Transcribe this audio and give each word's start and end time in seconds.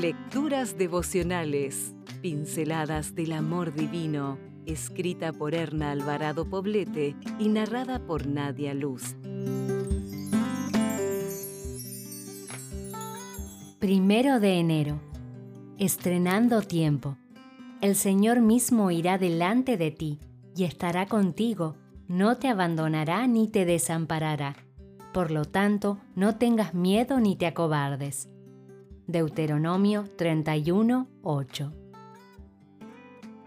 Lecturas 0.00 0.78
devocionales, 0.78 1.94
pinceladas 2.22 3.14
del 3.14 3.32
amor 3.32 3.74
divino, 3.74 4.38
escrita 4.64 5.30
por 5.30 5.54
Erna 5.54 5.90
Alvarado 5.90 6.48
Poblete 6.48 7.14
y 7.38 7.50
narrada 7.50 7.98
por 8.06 8.26
Nadia 8.26 8.72
Luz. 8.72 9.14
Primero 13.78 14.40
de 14.40 14.58
enero. 14.58 15.02
Estrenando 15.76 16.62
tiempo. 16.62 17.18
El 17.82 17.94
Señor 17.94 18.40
mismo 18.40 18.90
irá 18.90 19.18
delante 19.18 19.76
de 19.76 19.90
ti 19.90 20.18
y 20.56 20.64
estará 20.64 21.04
contigo, 21.04 21.76
no 22.08 22.38
te 22.38 22.48
abandonará 22.48 23.26
ni 23.26 23.48
te 23.48 23.66
desamparará. 23.66 24.56
Por 25.12 25.30
lo 25.30 25.44
tanto, 25.44 25.98
no 26.14 26.36
tengas 26.36 26.72
miedo 26.72 27.20
ni 27.20 27.36
te 27.36 27.46
acobardes. 27.46 28.30
Deuteronomio 29.10 30.04
31, 30.16 31.08
8. 31.22 31.72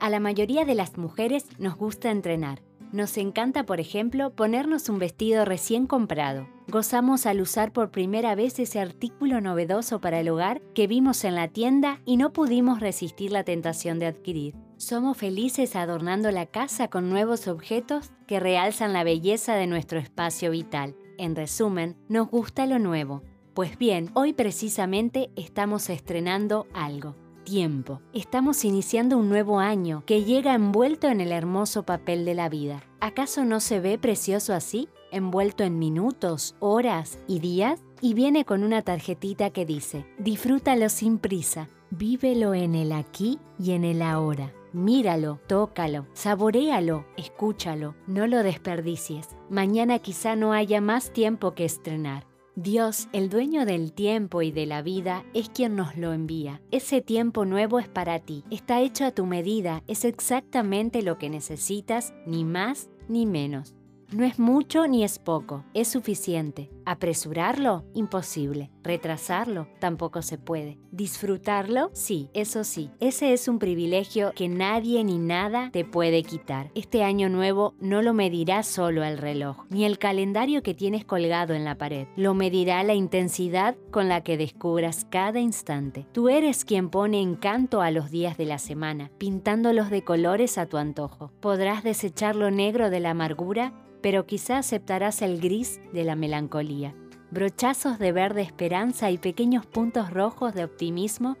A 0.00 0.08
la 0.08 0.18
mayoría 0.18 0.64
de 0.64 0.74
las 0.74 0.96
mujeres 0.96 1.44
nos 1.58 1.76
gusta 1.76 2.10
entrenar. 2.10 2.62
Nos 2.92 3.18
encanta, 3.18 3.66
por 3.66 3.78
ejemplo, 3.78 4.30
ponernos 4.30 4.88
un 4.88 4.98
vestido 4.98 5.44
recién 5.44 5.86
comprado. 5.86 6.48
Gozamos 6.68 7.26
al 7.26 7.42
usar 7.42 7.72
por 7.72 7.90
primera 7.90 8.34
vez 8.34 8.58
ese 8.58 8.80
artículo 8.80 9.42
novedoso 9.42 10.00
para 10.00 10.20
el 10.20 10.30
hogar 10.30 10.62
que 10.74 10.86
vimos 10.86 11.24
en 11.24 11.34
la 11.34 11.48
tienda 11.48 12.00
y 12.06 12.16
no 12.16 12.32
pudimos 12.32 12.80
resistir 12.80 13.30
la 13.30 13.44
tentación 13.44 13.98
de 13.98 14.06
adquirir. 14.06 14.54
Somos 14.78 15.18
felices 15.18 15.76
adornando 15.76 16.30
la 16.30 16.46
casa 16.46 16.88
con 16.88 17.10
nuevos 17.10 17.48
objetos 17.48 18.12
que 18.26 18.40
realzan 18.40 18.94
la 18.94 19.04
belleza 19.04 19.56
de 19.56 19.66
nuestro 19.66 19.98
espacio 19.98 20.50
vital. 20.50 20.96
En 21.18 21.36
resumen, 21.36 21.98
nos 22.08 22.30
gusta 22.30 22.64
lo 22.64 22.78
nuevo, 22.78 23.22
pues 23.60 23.76
bien, 23.76 24.10
hoy 24.14 24.32
precisamente 24.32 25.28
estamos 25.36 25.90
estrenando 25.90 26.66
algo. 26.72 27.14
Tiempo. 27.44 28.00
Estamos 28.14 28.64
iniciando 28.64 29.18
un 29.18 29.28
nuevo 29.28 29.58
año 29.58 30.02
que 30.06 30.24
llega 30.24 30.54
envuelto 30.54 31.08
en 31.08 31.20
el 31.20 31.30
hermoso 31.30 31.82
papel 31.82 32.24
de 32.24 32.32
la 32.32 32.48
vida. 32.48 32.82
¿Acaso 33.00 33.44
no 33.44 33.60
se 33.60 33.78
ve 33.78 33.98
precioso 33.98 34.54
así? 34.54 34.88
Envuelto 35.12 35.62
en 35.62 35.78
minutos, 35.78 36.56
horas 36.58 37.18
y 37.26 37.40
días. 37.40 37.82
Y 38.00 38.14
viene 38.14 38.46
con 38.46 38.64
una 38.64 38.80
tarjetita 38.80 39.50
que 39.50 39.66
dice, 39.66 40.06
disfrútalo 40.16 40.88
sin 40.88 41.18
prisa, 41.18 41.68
vívelo 41.90 42.54
en 42.54 42.74
el 42.74 42.92
aquí 42.92 43.38
y 43.58 43.72
en 43.72 43.84
el 43.84 44.00
ahora. 44.00 44.54
Míralo, 44.72 45.38
tócalo, 45.48 46.06
saboréalo, 46.14 47.04
escúchalo, 47.18 47.94
no 48.06 48.26
lo 48.26 48.42
desperdicies. 48.42 49.28
Mañana 49.50 49.98
quizá 49.98 50.34
no 50.34 50.54
haya 50.54 50.80
más 50.80 51.12
tiempo 51.12 51.52
que 51.52 51.66
estrenar. 51.66 52.29
Dios, 52.62 53.08
el 53.14 53.30
dueño 53.30 53.64
del 53.64 53.90
tiempo 53.90 54.42
y 54.42 54.52
de 54.52 54.66
la 54.66 54.82
vida, 54.82 55.24
es 55.32 55.48
quien 55.48 55.76
nos 55.76 55.96
lo 55.96 56.12
envía. 56.12 56.60
Ese 56.70 57.00
tiempo 57.00 57.46
nuevo 57.46 57.78
es 57.78 57.88
para 57.88 58.18
ti, 58.18 58.44
está 58.50 58.82
hecho 58.82 59.06
a 59.06 59.12
tu 59.12 59.24
medida, 59.24 59.82
es 59.86 60.04
exactamente 60.04 61.00
lo 61.00 61.16
que 61.16 61.30
necesitas, 61.30 62.12
ni 62.26 62.44
más 62.44 62.90
ni 63.08 63.24
menos. 63.24 63.74
No 64.12 64.24
es 64.24 64.40
mucho 64.40 64.88
ni 64.88 65.04
es 65.04 65.20
poco, 65.20 65.64
es 65.72 65.86
suficiente. 65.86 66.68
Apresurarlo, 66.84 67.84
imposible. 67.94 68.72
Retrasarlo, 68.82 69.68
tampoco 69.78 70.20
se 70.22 70.36
puede. 70.36 70.78
Disfrutarlo, 70.90 71.90
sí, 71.92 72.28
eso 72.34 72.64
sí. 72.64 72.90
Ese 72.98 73.32
es 73.32 73.46
un 73.46 73.60
privilegio 73.60 74.32
que 74.34 74.48
nadie 74.48 75.04
ni 75.04 75.18
nada 75.18 75.70
te 75.70 75.84
puede 75.84 76.24
quitar. 76.24 76.72
Este 76.74 77.04
año 77.04 77.28
nuevo 77.28 77.74
no 77.78 78.02
lo 78.02 78.12
medirá 78.12 78.64
solo 78.64 79.04
el 79.04 79.16
reloj, 79.16 79.66
ni 79.70 79.84
el 79.84 79.98
calendario 79.98 80.64
que 80.64 80.74
tienes 80.74 81.04
colgado 81.04 81.54
en 81.54 81.64
la 81.64 81.78
pared. 81.78 82.08
Lo 82.16 82.34
medirá 82.34 82.82
la 82.82 82.94
intensidad 82.94 83.76
con 83.92 84.08
la 84.08 84.22
que 84.22 84.36
descubras 84.36 85.06
cada 85.08 85.38
instante. 85.38 86.08
Tú 86.10 86.28
eres 86.28 86.64
quien 86.64 86.90
pone 86.90 87.20
encanto 87.20 87.80
a 87.80 87.92
los 87.92 88.10
días 88.10 88.36
de 88.36 88.46
la 88.46 88.58
semana, 88.58 89.12
pintándolos 89.18 89.88
de 89.88 90.02
colores 90.02 90.58
a 90.58 90.66
tu 90.66 90.78
antojo. 90.78 91.30
Podrás 91.38 91.84
desechar 91.84 92.34
lo 92.34 92.50
negro 92.50 92.90
de 92.90 92.98
la 92.98 93.10
amargura 93.10 93.72
pero 94.02 94.26
quizá 94.26 94.58
aceptarás 94.58 95.22
el 95.22 95.40
gris 95.40 95.80
de 95.92 96.04
la 96.04 96.16
melancolía. 96.16 96.94
Brochazos 97.30 97.98
de 97.98 98.12
verde 98.12 98.42
esperanza 98.42 99.10
y 99.10 99.18
pequeños 99.18 99.66
puntos 99.66 100.10
rojos 100.10 100.54
de 100.54 100.64
optimismo 100.64 101.36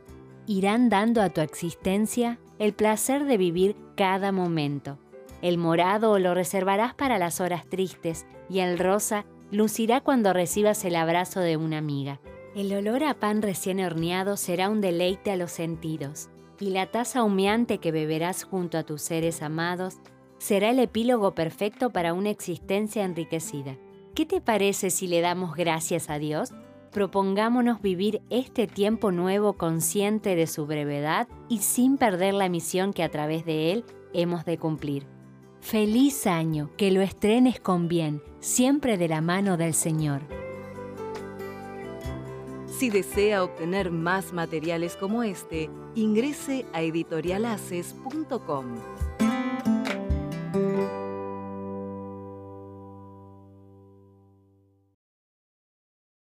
irán 0.46 0.88
dando 0.88 1.22
a 1.22 1.30
tu 1.30 1.40
existencia 1.40 2.38
el 2.58 2.72
placer 2.72 3.24
de 3.24 3.36
vivir 3.36 3.76
cada 3.96 4.32
momento. 4.32 4.98
El 5.42 5.58
morado 5.58 6.18
lo 6.18 6.34
reservarás 6.34 6.94
para 6.94 7.18
las 7.18 7.40
horas 7.40 7.66
tristes 7.68 8.26
y 8.48 8.60
el 8.60 8.78
rosa 8.78 9.24
lucirá 9.50 10.00
cuando 10.00 10.32
recibas 10.32 10.84
el 10.84 10.96
abrazo 10.96 11.40
de 11.40 11.56
una 11.56 11.78
amiga. 11.78 12.20
El 12.54 12.72
olor 12.72 13.04
a 13.04 13.14
pan 13.14 13.42
recién 13.42 13.80
horneado 13.80 14.36
será 14.36 14.68
un 14.68 14.80
deleite 14.80 15.30
a 15.30 15.36
los 15.36 15.52
sentidos, 15.52 16.28
y 16.58 16.70
la 16.70 16.86
taza 16.86 17.22
humeante 17.22 17.78
que 17.78 17.92
beberás 17.92 18.44
junto 18.44 18.76
a 18.76 18.82
tus 18.82 19.02
seres 19.02 19.40
amados 19.40 19.98
será 20.40 20.70
el 20.70 20.78
epílogo 20.78 21.34
perfecto 21.34 21.90
para 21.90 22.14
una 22.14 22.30
existencia 22.30 23.04
enriquecida. 23.04 23.76
¿Qué 24.14 24.24
te 24.24 24.40
parece 24.40 24.90
si 24.90 25.06
le 25.06 25.20
damos 25.20 25.54
gracias 25.54 26.08
a 26.08 26.18
Dios? 26.18 26.52
Propongámonos 26.90 27.82
vivir 27.82 28.22
este 28.30 28.66
tiempo 28.66 29.12
nuevo 29.12 29.52
consciente 29.52 30.34
de 30.34 30.48
su 30.48 30.66
brevedad 30.66 31.28
y 31.48 31.58
sin 31.58 31.98
perder 31.98 32.34
la 32.34 32.48
misión 32.48 32.92
que 32.92 33.04
a 33.04 33.10
través 33.10 33.44
de 33.44 33.70
él 33.70 33.84
hemos 34.14 34.44
de 34.44 34.58
cumplir. 34.58 35.06
Feliz 35.60 36.26
año, 36.26 36.70
que 36.78 36.90
lo 36.90 37.02
estrenes 37.02 37.60
con 37.60 37.86
bien, 37.86 38.22
siempre 38.40 38.96
de 38.96 39.08
la 39.08 39.20
mano 39.20 39.58
del 39.58 39.74
Señor. 39.74 40.22
Si 42.66 42.88
desea 42.88 43.44
obtener 43.44 43.90
más 43.90 44.32
materiales 44.32 44.96
como 44.96 45.22
este, 45.22 45.68
ingrese 45.94 46.64
a 46.72 46.80
editorialaces.com. 46.80 49.09